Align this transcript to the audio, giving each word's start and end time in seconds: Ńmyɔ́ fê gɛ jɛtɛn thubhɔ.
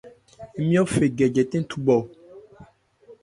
Ńmyɔ́ 0.61 0.85
fê 0.93 1.05
gɛ 1.17 1.25
jɛtɛn 1.35 1.63
thubhɔ. 1.69 1.97